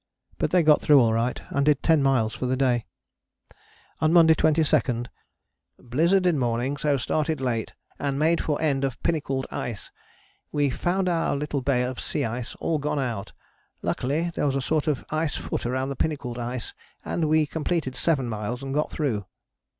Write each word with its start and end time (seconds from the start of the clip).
But 0.39 0.49
they 0.49 0.63
got 0.63 0.81
through 0.81 0.99
all 0.99 1.13
right, 1.13 1.39
and 1.51 1.63
did 1.63 1.83
ten 1.83 2.01
miles 2.01 2.33
for 2.33 2.47
the 2.47 2.57
day. 2.57 2.87
On 3.99 4.11
Monday 4.11 4.33
22, 4.33 5.03
"blizzard 5.77 6.25
in 6.25 6.39
morning, 6.39 6.75
so 6.75 6.97
started 6.97 7.39
late, 7.39 7.73
and 7.99 8.17
made 8.17 8.41
for 8.41 8.59
end 8.59 8.83
of 8.83 8.99
Pinnacled 9.03 9.45
Ice. 9.51 9.91
We 10.51 10.71
found 10.71 11.07
our 11.07 11.35
little 11.35 11.61
bay 11.61 11.83
of 11.83 11.99
sea 11.99 12.25
ice 12.25 12.55
all 12.55 12.79
gone 12.79 12.97
out. 12.97 13.33
Luckily 13.83 14.31
there 14.33 14.47
was 14.47 14.55
a 14.55 14.59
sort 14.59 14.87
of 14.87 15.05
ice 15.11 15.35
foot 15.35 15.67
around 15.67 15.89
the 15.89 15.95
Pinnacled 15.95 16.39
Ice 16.39 16.73
and 17.05 17.29
we 17.29 17.45
completed 17.45 17.95
seven 17.95 18.27
miles 18.27 18.63
and 18.63 18.73
got 18.73 18.89
through." 18.89 19.27